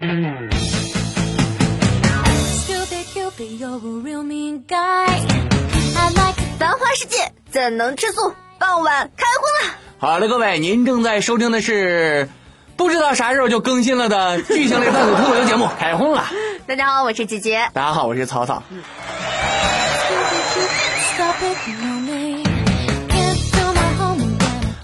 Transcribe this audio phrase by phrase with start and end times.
[0.00, 0.06] 繁
[6.78, 7.16] 华世界
[7.50, 8.32] 怎能吃素？
[8.60, 9.74] 傍晚开荤了。
[9.98, 12.28] 好了，各位，您正在收听的是
[12.76, 16.28] 不知道啥时候就更新了的巨型类段子脱口秀节目《开荤了》。
[16.68, 17.68] 大家好，我是姐姐。
[17.72, 18.62] 大家好，我是草草。
[18.70, 18.80] 嗯。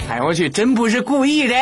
[0.09, 1.55] 哎，我去，真不是故意的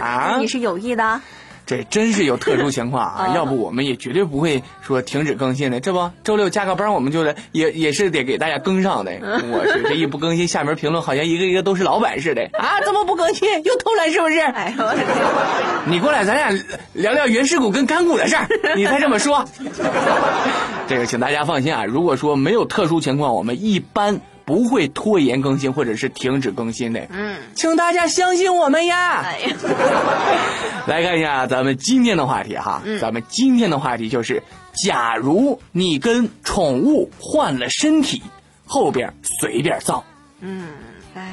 [0.00, 0.38] 啊！
[0.40, 1.20] 你是有意的？
[1.66, 3.32] 这真是有特殊情况啊！
[3.36, 5.80] 要不我们也绝对不会说停止更新的。
[5.80, 9.12] 这不，周六加个班，我们就得也也是得给大家更上的。
[9.22, 12.80] 我去，这一不更新，下面评论好像一个一个都是老板似的啊！
[12.84, 13.48] 怎么不更新？
[13.62, 14.38] 又偷懒是不是？
[14.40, 14.84] 哎呦！
[15.86, 18.46] 你过来，咱俩聊聊原始股跟干股的事儿。
[18.76, 19.44] 你再这么说，
[20.86, 21.84] 这个请大家放心啊！
[21.84, 24.20] 如果说没有特殊情况，我们一般。
[24.44, 29.22] 不会拖延更新或者是停止更新的，嗯，请大家相信我们呀。
[29.22, 29.56] 哎呀，
[30.86, 34.42] 来看一下咱们今天的话题哈，咱们今天的话题就是，
[34.74, 38.22] 假如你跟宠物换了身体，
[38.66, 40.04] 后边随便造。
[40.40, 40.68] 嗯，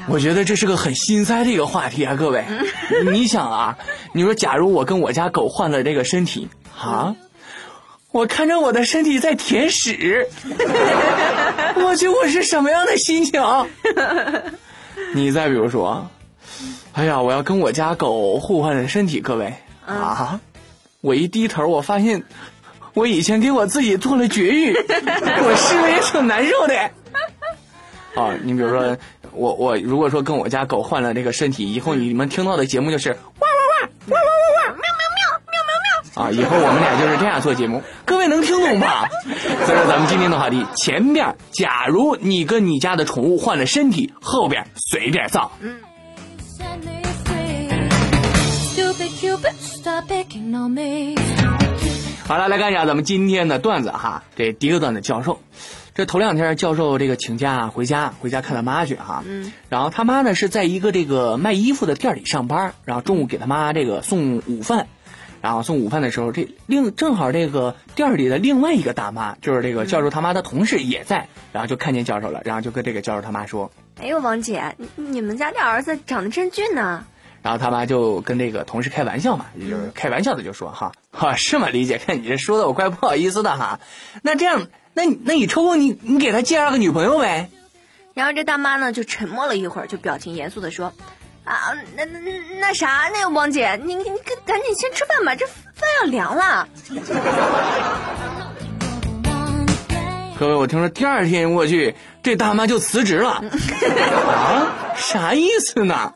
[0.08, 2.46] 我觉得这是个很心塞的一个话题啊，各位，
[3.12, 3.78] 你想啊，
[4.14, 6.48] 你说假如我跟我家狗换了这个身体
[6.80, 7.16] 啊。
[8.12, 10.28] 我看着我的身体在舔屎，
[11.76, 13.42] 我去，我是什么样的心情？
[15.16, 16.10] 你再比如说，
[16.92, 19.54] 哎呀，我要跟我家狗互换身体，各位
[19.86, 20.42] 啊，
[21.00, 22.24] 我一低头，我发现
[22.94, 26.76] 我以前给我自己做了绝育，我心里也挺难受的。
[28.16, 28.98] 啊，你比如说，
[29.32, 34.41] 我我如果说跟我家狗换了这个身体，以后你们听到的节目就是哇哇哇哇哇。
[36.22, 39.10] 啊，以后我们俩就是这样做节目，各位能听懂吧？
[39.66, 45.52] 所以说咱们今天的话题，前面假如你跟你家的宠物换了身体，后边随便造。
[45.62, 45.80] 嗯。
[52.28, 54.24] 好了，来看一下咱们今天的段子哈。
[54.36, 55.42] 这第一个段子，教授，
[55.96, 59.24] 这头两天教授这个请假回家，回家看他妈去哈。
[59.28, 59.52] 嗯。
[59.70, 64.88] 然后他妈呢是在一个这个卖衣服的店里上班，然后中午给他妈这个送午饭。
[65.42, 77.04] 然后送午饭的时候，这另正好这个店里的另外一个大妈，就是这个教授他妈的同事也在，然后就看见教授了，然后就跟这个教授他妈说：“哎呦，王姐，你你们家这儿子长得真俊呢。”
[77.42, 81.70] 然后他妈就跟这个同事开玩笑嘛，也就是开玩笑的就说：“哈，哈是吗？
[81.70, 83.80] 李姐，看你这说的我怪不好意思的哈。
[84.22, 87.50] 那这样，那那你抽空你你给他介绍个女朋友呗。”
[88.14, 90.94] 然后这大妈呢就沉默了一会儿，就表情严肃的说。
[91.52, 92.20] 啊，那那
[92.62, 96.66] 那啥，那个王姐，你你赶赶紧先吃饭吧，这饭要凉了。
[100.40, 103.44] 各位，我听说第二天我去，这大妈就辞职了。
[104.32, 104.96] 啊？
[104.96, 106.14] 啥意思呢？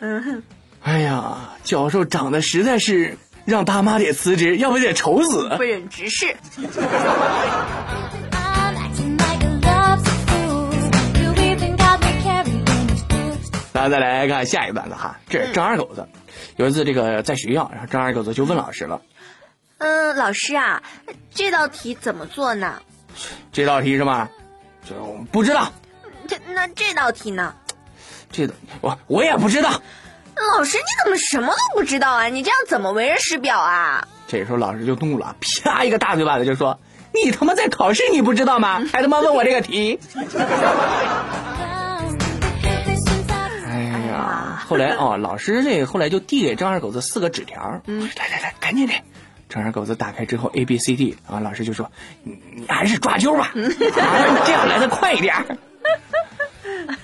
[0.00, 0.42] 嗯。
[0.82, 5.48] 哎呀，教授长得实在是让大妈得辞职，要不得愁死。
[5.56, 6.36] 不忍直视。
[13.88, 16.08] 再来看下一个段子哈，这是张二狗子。
[16.56, 19.02] 有一次，这个在学校，然后张二狗子就问老师了
[19.78, 20.82] ：“嗯，老师啊，
[21.34, 22.80] 这道题怎么做呢？”
[23.52, 24.28] 这道题是吗？
[24.88, 24.94] 就
[25.30, 25.72] 不知道。
[26.26, 27.54] 这那这道题呢？
[28.32, 29.70] 这道我我也不知道。
[30.56, 32.26] 老师，你怎么什么都不知道啊？
[32.26, 34.08] 你这样怎么为人师表啊？
[34.26, 36.80] 这时候老师就怒了，啪一个大嘴巴子就说
[37.12, 38.82] ：“你他妈在考试你不知道吗？
[38.92, 40.00] 还他妈问我这个题？”
[44.68, 48.94] 后来哦，老师这个后来就递给张二狗子四个纸条，嗯，来来来，赶紧的。
[49.48, 51.90] 张二狗子打开之后，A B C D，啊，老师就说
[52.24, 55.34] ：“你你还是抓阄吧，这样来的快一点。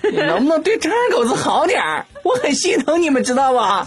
[0.02, 3.86] 你能不能对张二狗子好点我很心疼你们，知道吧？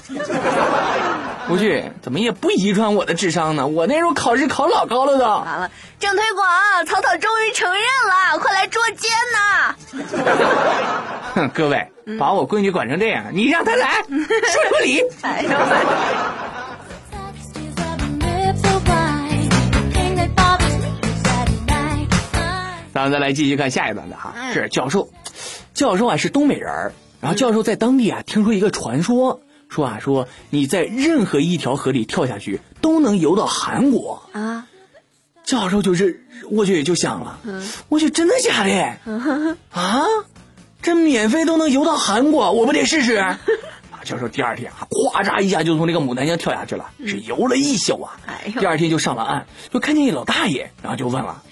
[1.47, 3.65] 不去，怎么也不遗传我的智商呢？
[3.65, 5.25] 我那时候考试考老高了都。
[5.25, 9.75] 完了，郑推广，草草终于承认了，快来捉奸呐！
[11.33, 11.87] 哼， 各位。
[12.19, 15.01] 把我闺女管成这样，你让她来，说什么理？
[15.21, 15.49] 哎呦！
[22.93, 25.09] 咱们再来继续看下一段的哈，是教授，
[25.73, 26.91] 教授啊是东北人
[27.21, 29.39] 然后教授在当地啊听说一个传说，
[29.69, 34.67] 说啊说你在任何一条河里跳下去都能游到韩国啊，
[35.43, 37.39] 教授就是我去就想了，
[37.87, 38.73] 我去真的假的？
[39.71, 40.03] 啊？
[40.81, 43.15] 这免费都能游到韩国，我不得试试？
[43.21, 43.37] 啊，
[44.03, 48.17] 教授第二天啊，咵嚓一下就从这个牡丹江跳下去了，是游了一宿啊。
[48.59, 51.43] 第二天就上了岸，就看见一老大爷，然后就问了：“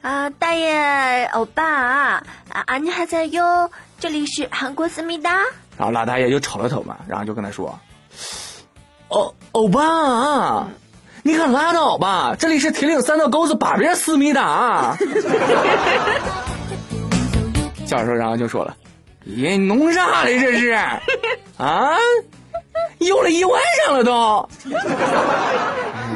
[0.00, 3.70] 啊，大爷，欧巴啊，啊，你还在游？
[3.98, 5.30] 这里是韩国思密达。”
[5.76, 7.78] 然后老大爷就瞅了瞅嘛，然后就跟他说
[9.08, 10.68] ：“欧欧巴，
[11.22, 12.34] 你你可拉倒吧！
[12.38, 14.96] 这里是铁岭三道沟子把边思密达。
[17.90, 18.76] 教授然后就说了
[19.26, 20.38] ：“爷，你弄啥嘞？
[20.38, 20.70] 这是
[21.58, 21.98] 啊？
[22.98, 24.48] 游了一晚上了都。
[24.66, 24.70] 哎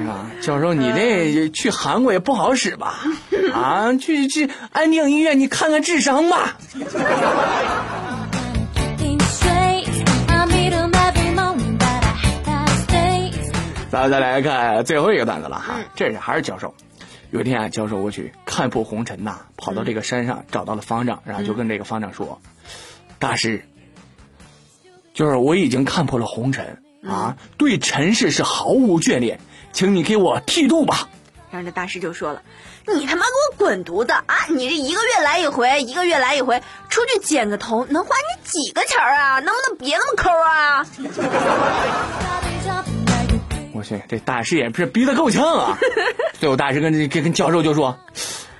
[0.07, 3.01] 呀，教授，你这去韩国也不好使吧？
[3.53, 6.57] 啊，去去安定医院，你看看智商吧。”
[13.91, 16.73] 咱们再来看最后一个段子了哈，这是还是教授。
[17.35, 22.41] 有一天啊，教授我去看破红尘呐，跑到这个山上找到了方丈，然后就跟这个方丈说
[23.19, 23.65] ：“大师，
[25.15, 29.41] 就是我已经看破了红尘啊，对尘世是毫无眷恋，
[29.73, 31.09] 请你给我剃度吧。”
[31.51, 32.41] 然后这大师就说了
[32.87, 34.47] ：“你他妈给我滚犊子啊！
[34.51, 39.41] 你这一个月来一回，一个月来一回，出去剪个头能花你几个钱啊？
[39.41, 40.87] 能不能别那么抠啊？”
[43.75, 45.79] 我去，这大师也不是逼得够呛啊！
[46.41, 47.97] 最后大师跟跟跟教授就说：“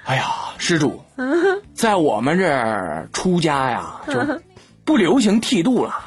[0.05, 0.25] 哎呀，
[0.59, 1.03] 施主，
[1.75, 4.15] 在我们这儿出家呀，就
[4.85, 6.05] 不流行剃度了，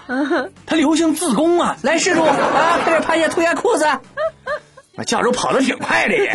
[0.65, 1.75] 他流行自宫啊！
[1.81, 3.85] 来，施主啊，快点趴下脱下裤子。”
[4.99, 6.31] 那教授跑得挺快的也。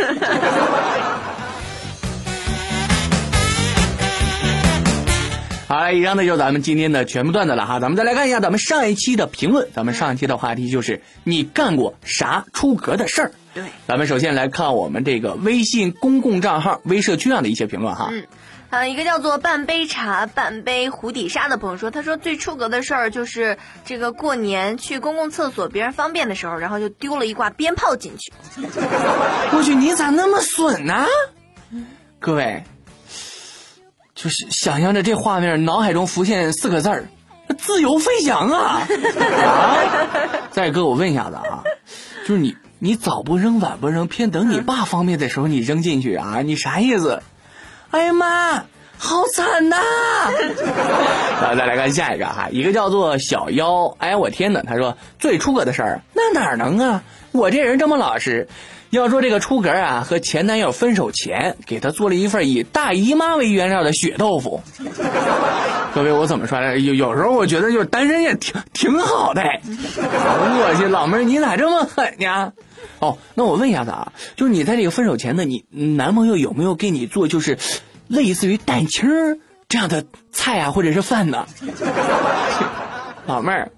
[5.72, 7.80] 好了，以上呢就是咱们今天的全部段子了哈。
[7.80, 9.70] 咱们再来看一下咱们上一期的评论。
[9.74, 13.32] 咱们上一期的话题就是你干过啥出格的事儿？
[13.54, 18.10] 对，咱们首先来看我们这个微信公共账号微社区上的一些评论哈。
[18.12, 18.26] 嗯，
[18.68, 28.30] 呃，一个叫做半杯茶半杯湖底沙的朋友说，他说最出格的事儿就是这个过年去公共厕所别人方便的时候，然后就丢了一挂鞭炮进去。
[28.60, 31.06] 我去，你咋那么损呢？
[32.18, 32.62] 各位。
[34.14, 37.08] 就是想象着这画面，脑海中浮现四个字儿：
[37.58, 38.86] 自由飞翔啊！
[39.44, 39.78] 啊！
[40.50, 41.64] 再哥，我问一下子啊，
[42.26, 46.42] 就是你你早不扔晚不扔，偏等你爸方便的时候你扔进去啊？
[46.44, 47.22] 你啥意思？
[47.90, 48.64] 哎呀妈，
[48.98, 49.76] 好惨呐！
[51.40, 53.96] 然后再来看下一个哈，一个叫做小妖。
[53.98, 54.62] 哎呀，我天哪！
[54.62, 57.02] 他说最出格的事儿，那哪能啊？
[57.32, 58.48] 我这人这么老实。
[58.92, 64.60] 要说这个出格啊，和前男友分手前给他做了一份以大姨妈为原料的血豆腐。
[65.94, 66.78] 各位，我怎么说呢？
[66.78, 69.42] 有有时候我觉得就是单身也挺挺好的。
[69.64, 72.52] 我去，老妹儿你咋这么狠呢？
[72.98, 77.56] 哦，那我问一下子啊，就是你在这个分手前呢，你男朋友有没有给你做就是
[78.08, 79.08] 类似于蛋清
[79.70, 81.46] 这样的菜啊，或者是饭呢？
[83.24, 83.72] 老妹儿。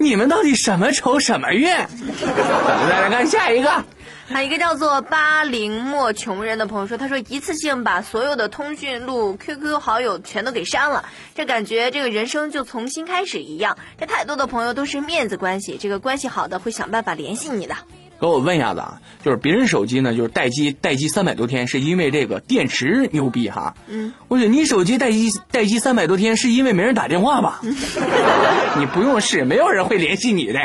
[0.00, 1.86] 你们到底什么仇什么怨？
[1.86, 3.84] 咱们再来看下一个，
[4.30, 11.04] 还有一个叫做八零末穷人的朋友说，他说一次性把所有的通讯录、QQ 好友全都给删了，
[11.34, 13.76] 这感觉这个人生就重新开始一样。
[13.98, 17.76] 这太多的朋友都是面子关系，这个关系好的会想办法联系你的。
[18.20, 23.74] 给我问一下子啊，就是别人手机呢，就是待机待机三百多天，是因为这个电池牛逼哈。
[23.88, 27.60] 嗯，我觉得你手机待机待机三百多天，是因为没人打电话吧？
[28.76, 30.58] 你不用试，没有人会联系你的。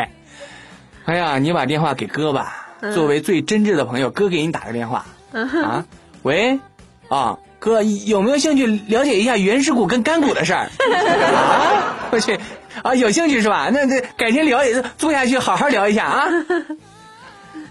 [1.05, 5.05] 哎呀，你把电话给哥吧，作为最真挚的朋友，哥给你打个电话。
[5.31, 5.85] 啊，
[6.23, 6.59] 喂，
[7.07, 10.69] 啊，哥有没有兴趣了解一下原始股跟干股的事儿？
[10.91, 12.37] 啊，我去，
[12.83, 13.69] 啊，有兴趣是吧？
[13.71, 16.27] 那这改天聊也，坐下去好好聊一下啊。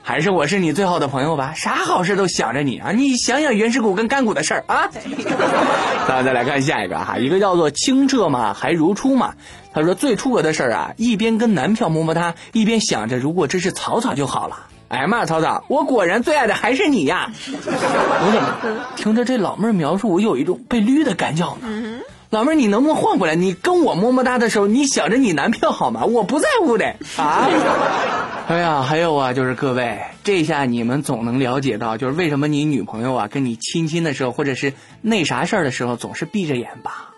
[0.06, 2.92] 还是我是你最好的朋友吧，啥好事都想着你啊！
[2.92, 4.90] 你想想原始股跟干股的事儿啊。
[6.06, 9.32] 咱们再来看下一个哈，一个叫做清澈嘛还如初嘛。
[9.72, 14.66] 他说最出格的事儿啊，一边跟男票摸摸他，一边想着如果这是草草就好了。
[14.88, 17.30] 哎妈，草草，我果然最爱的还是你呀！
[17.48, 21.93] 我怎么听着这老妹儿描述，我有一种被绿的感觉呢？
[22.34, 23.36] 老妹儿，你能不能换过来？
[23.36, 26.04] 你跟我么么哒的时候，你想着你男票好吗？
[26.04, 27.48] 我不在乎的啊！
[28.50, 37.10] 哎呀，还有啊，就是各位，这下你们总能了解到，就是为什么你女朋友啊跟你亲亲的时候，或者是那啥事儿的时候，总是闭着眼吧？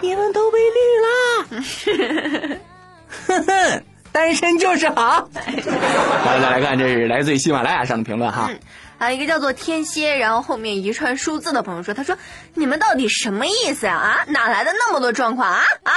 [0.00, 1.60] 你们都被绿了！
[3.28, 5.28] 哼哼，单身就是好。
[6.26, 8.46] 来，再来看，这是来自于喜马拉雅上的评论哈。
[8.46, 8.58] 还
[9.00, 12.16] 有一个叫做天蝎，然后后面一串数字的朋友说：“他说
[12.54, 13.96] 你们到底什么意思啊？
[13.96, 15.62] 啊，哪来的那么多状况啊？
[15.82, 15.92] 啊，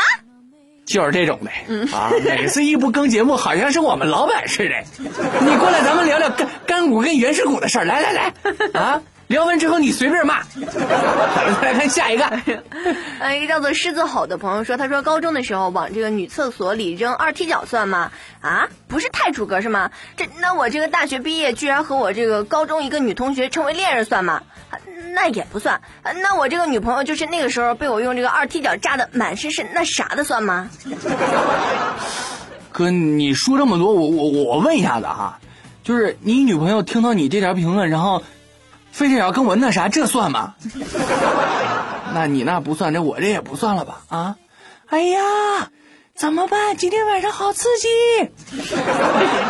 [0.85, 2.11] 就是这种的啊！
[2.25, 4.75] 每次一不更节目，好像是我们老板似的。
[4.97, 7.85] 你过来，咱们聊聊干干股跟原始股的事儿。
[7.85, 8.33] 来来来，
[8.79, 12.25] 啊。”聊完之后你随便骂，咱们再来看下一个。
[13.19, 18.11] 呃， 一个叫做狮子吼的朋友说，他说高中的时候往这个女厕所里扔二踢脚算吗？
[18.41, 19.91] 啊，不是太出格是吗？
[20.17, 24.41] 这那我这个大学毕业居然和我这个高中一个女同学成为恋人算吗？
[25.13, 25.79] 那也不算。
[26.23, 30.71] 那我这个女朋友就是那个时候被我用这个二踢脚扎的满身是那啥的算吗？
[32.73, 35.39] 哥，你说这么多，我我我问一下子哈。
[35.83, 38.23] 就是你女朋友听到你这条评论，然后
[38.91, 40.55] 非得要跟我那啥，这算吗？
[42.13, 44.01] 那你那不算，这我这也不算了吧？
[44.09, 44.35] 啊？
[44.87, 45.21] 哎呀，
[46.15, 46.75] 怎么办？
[46.75, 47.87] 今天晚上好刺激！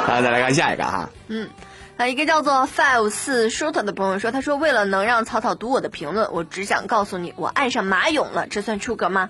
[0.08, 1.10] 来，再来看下一个哈。
[1.30, 1.50] 嗯，
[1.98, 9.30] 啊，一个叫做 five 四 short 的朋友说，他说为了能让草草读我的评论，我只想告诉你，我爱上马勇了，这算出格吗？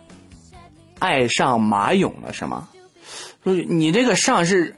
[0.97, 2.67] 爱上马勇了是吗？
[3.43, 4.75] 不是，你这个上是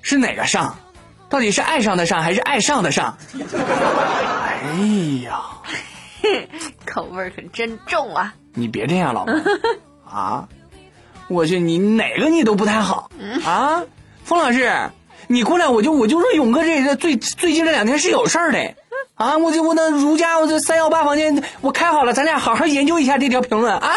[0.00, 0.78] 是哪个上？
[1.34, 3.18] 到底是爱上的上还是爱上的上？
[3.34, 4.68] 哎
[5.24, 5.40] 呀，
[6.86, 8.34] 口味可真重啊！
[8.54, 9.34] 你别这样，老婆
[10.08, 10.46] 啊！
[11.26, 13.10] 我去，你哪个你都不太好
[13.44, 13.82] 啊！
[14.22, 14.90] 冯老师，
[15.26, 18.74] 你过来，我就我就说勇哥这这最最近这两天是有事儿的
[19.16, 19.36] 啊！
[19.38, 23.92] 我就我那如家我这三幺八房间我开好了，咱俩好好研究一下这条评论啊！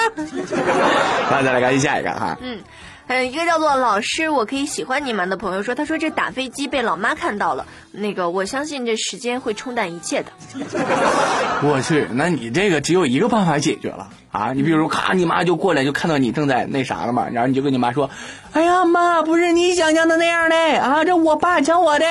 [1.30, 2.36] 来，再来看下一个哈。
[2.42, 2.64] 嗯。
[3.08, 10.32] 嗯，一个叫做老师，我可以喜欢你们的朋友说，他说这打飞机被老妈看到了，那个我相信这时间会冲淡一切的。
[11.64, 14.52] 我去，那你这个只有一个办法解决了啊！
[14.54, 18.10] 你比如咔，你妈就过来就看到你正在那啥了嘛，然后你就跟你妈说
[18.52, 22.06] ：“哎呀妈，不是你想象的那样的啊，这我爸教我的，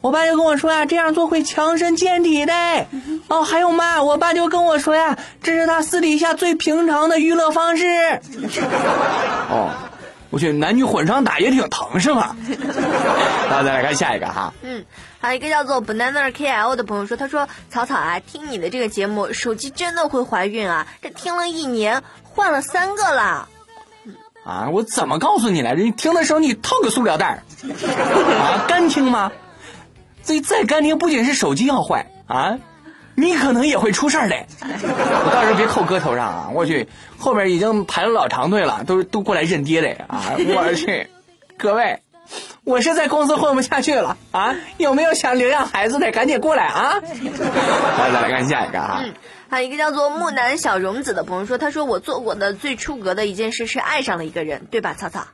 [0.00, 2.54] 我爸就跟我说呀，这样做会强身健体的。
[3.28, 7.84] 哦，还有妈，我爸就跟我说呀，这是他私底下最平常的娱乐方式。
[9.52, 9.70] 哦。
[10.30, 12.36] 我去，男女混双打也挺疼是吗？
[13.50, 14.52] 那再来看下一个哈。
[14.62, 14.84] 嗯，
[15.20, 20.86] 还有一个叫做 banana KL 的朋友说，他说草草啊，听你的这个节目，手机真的会怀孕啊？
[21.00, 23.48] 这听了一年，换了三个了。
[24.44, 25.82] 啊，我怎么告诉你来着？
[25.82, 27.42] 你听的时候你套个塑料袋
[28.38, 29.32] 啊，干听吗？
[30.24, 32.58] 这再干听，不仅是手机要坏啊。
[33.20, 36.50] 你可能也会出事儿的，我到时候别扣哥头上啊！
[36.54, 36.86] 我去，
[37.18, 40.36] 后边已经排了老长队了，都都过来认爹的啊！
[40.38, 41.08] 我去，
[41.56, 42.00] 各位，
[42.62, 44.54] 我是在公司混不下去了啊！
[44.76, 46.94] 有没有想领养孩子的，赶紧过来啊！
[47.98, 49.04] 来，再来看下一个啊！
[49.50, 54.94] 还有一个叫做木南小荣子的朋友说，他说我做过的最出格的一件事是爱上了一个人，对吧？
[54.96, 55.26] 草草，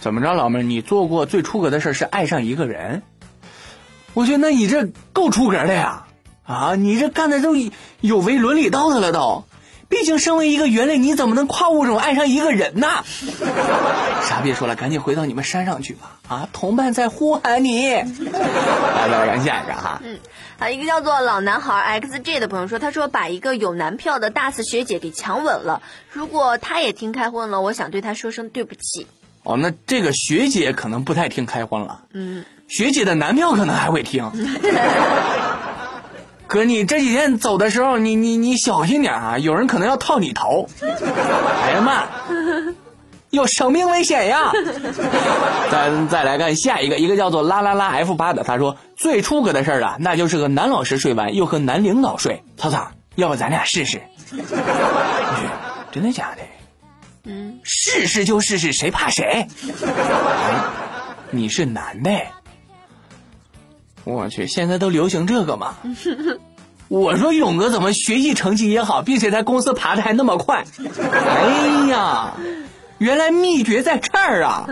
[0.00, 3.02] 怎么着，老妹儿，你做过最出格的事是爱上一个人？
[4.14, 6.06] 我觉得那你这够出格的呀！
[6.44, 7.54] 啊，你这干的都
[8.00, 9.44] 有违伦理道德了都，
[9.88, 12.88] 毕竟身为一个猿类，你怎么能跨物种爱上一个人呢？
[14.24, 16.18] 啥别说了，赶紧回到你们山上去吧！
[16.28, 17.88] 啊，同伴在呼喊你。
[17.90, 20.00] 来，再来下一个哈。
[20.04, 20.18] 嗯，
[20.58, 29.06] 啊，一个叫做老男孩 XG 的朋友说，他说把一个有男票的大四学姐给强吻了，如果他也听开荤了，我想对他说声对不起。
[29.42, 32.04] 哦，那这个学姐可能不太听开荤了。
[32.12, 34.30] 嗯，学姐的男票可能还会听。
[36.52, 39.38] 哥，你这几天走的时候，你你你小心点啊！
[39.38, 40.68] 有人可能要套你头。
[40.82, 42.04] 哎呀妈，
[43.30, 44.52] 有生命危险呀！
[45.72, 52.44] 咱再来看下一个，一个叫做啦啦啦 F 八的，他说最出格的事儿啊，那就是和男老师睡完又和男领导睡。
[52.58, 54.02] 草草，要不咱俩试试？
[55.90, 56.42] 真的假的？
[57.24, 59.46] 嗯，试试就试试，谁怕谁？
[61.32, 62.10] 你是男的。
[64.04, 65.74] 我去，现在都流行这个吗？
[66.88, 70.64] 我说勇哥怎么学习成绩也好，并且在公司爬的还那么快？
[71.12, 72.34] 哎呀，
[72.98, 74.66] 原来秘诀在这儿啊！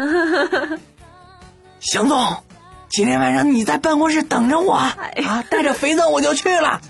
[1.81, 2.43] 邢总，
[2.91, 4.95] 今天晚上你在办公室等着我啊，
[5.49, 6.81] 带着肥皂我就去了。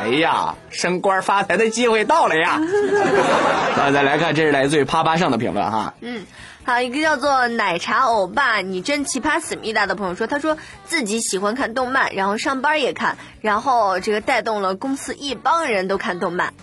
[0.00, 2.58] 哎呀，升官发财的机会到了呀！
[3.76, 5.92] 那再来看，这是来自于啪啪上的评论哈。
[6.00, 6.22] 嗯。
[6.64, 16.54] 好，一个叫做奶茶欧巴，你真奇葩，思密达的朋友说，他说自己喜欢看动漫，然后上班也看，然后这个带动了公司一帮人都看动漫。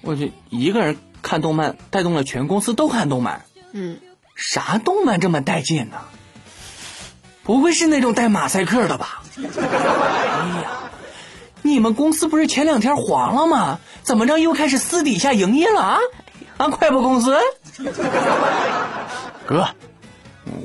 [0.00, 3.44] 我去，一个人看动漫，带动了全公司都看动漫。
[3.70, 4.00] 嗯，
[4.34, 5.98] 啥动漫这么带劲呢？
[7.44, 9.22] 不会是那种带马赛克的吧？
[9.36, 9.42] 哎
[10.62, 10.70] 呀，
[11.62, 13.78] 你们公司不是前两天黄了吗？
[14.02, 15.98] 怎么着又开始私底下营业了啊？
[16.56, 17.38] 啊，快播公司。
[19.46, 19.68] 哥，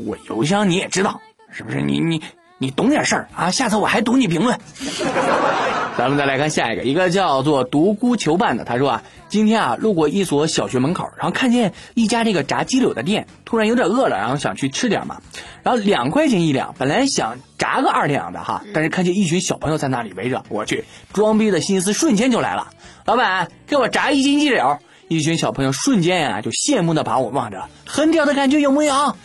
[0.05, 1.19] 我邮箱你也知道，
[1.51, 1.81] 是不是？
[1.81, 2.21] 你你
[2.57, 3.51] 你懂点事儿啊？
[3.51, 4.57] 下次我还读你评论。
[5.97, 15.21] 咱们再来看下一个，一个叫做独孤求伴的，他说啊，今天啊路过一所小学门口，然后看见一家这个炸鸡柳的店，突然有点饿了，然后想去吃点嘛，
[15.63, 22.67] 然后两块钱一两，本来想炸个二两的哈，但是看见一群小朋友在那里围着，我去，装逼的心思瞬间就来了，
[23.05, 24.77] 老板给我炸一斤鸡柳。
[25.07, 28.93] 一群小朋友瞬间呀，就羡慕的把我望着，很屌的感觉有没有？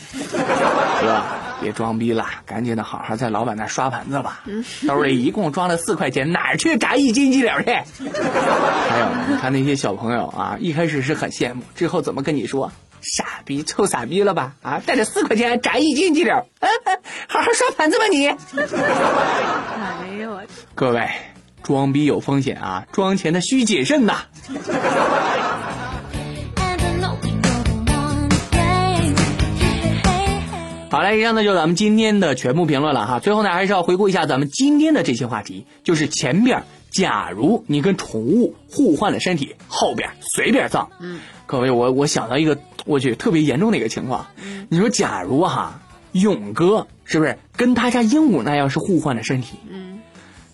[1.00, 1.22] 哥，
[1.60, 4.44] 别装逼了，赶紧的好好在老板那刷盘子吧。
[4.86, 7.66] 兜里一共装了四块钱，哪儿去炸一斤鸡柳去？
[8.88, 12.70] 还有，你看那些小朋友啊，一开始是很羡慕，之后怎么跟你说？
[13.00, 14.52] 傻逼，臭傻逼了吧？
[14.62, 16.46] 啊，带着四块钱炸一斤鸡柳，
[17.26, 18.28] 好好刷盘子吧你。
[18.28, 18.36] 哎
[20.20, 20.40] 呦我，
[20.76, 21.08] 各位，
[21.64, 24.18] 装逼有风险啊，装钱的需谨慎呐。
[30.92, 33.18] 好了，以上呢就是咱们今天的全部评论了哈。
[33.18, 40.90] 最后呢，还是要回顾一下咱们今天的这些话题，就是前边假如你跟宠物互换了身体，后边随便造。
[41.00, 44.26] 嗯，各位，我我想到一个我觉得特别严重的一个情况，
[44.68, 45.80] 你说假如哈
[46.12, 49.56] 勇哥是不是跟他家鹦鹉那样是互换了身体？
[49.70, 50.02] 嗯，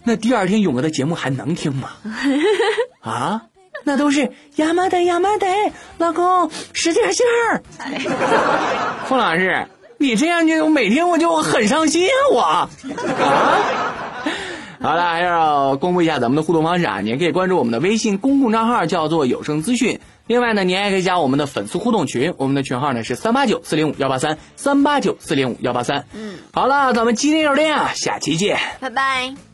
[0.04, 1.90] 那第二天勇哥的节目还能听吗？
[3.02, 3.42] 啊？
[3.84, 5.46] 那都是亚麻得亚麻得，
[5.98, 7.62] 老公使点劲儿。
[9.06, 9.66] 傅老师，
[9.98, 12.70] 你这样就每天我就很伤心啊，我啊。
[14.80, 17.00] 好了，还要公布一下咱们的互动方式啊！
[17.00, 19.98] 你也可以关注我们的微信公共账号，叫做有声资讯。
[20.28, 26.04] 另外呢，您还可以加我们的粉丝互动群，我们的群号呢是三八九四零五幺八三三八九四零五幺八三。
[26.14, 28.56] 嗯，好了，咱们今天就是这样，下期见。
[28.78, 29.47] 拜拜。